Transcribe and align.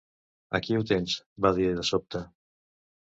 "Aquí 0.59 0.77
ho 0.77 0.81
tens!" 0.93 1.19
va 1.47 1.53
dir 1.59 1.67
de 1.81 1.85
sobte. 1.91 2.23